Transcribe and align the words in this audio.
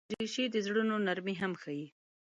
دریشي 0.11 0.45
د 0.49 0.55
زړونو 0.65 0.95
نرمي 1.07 1.35
هم 1.41 1.53
ښيي. 1.61 1.85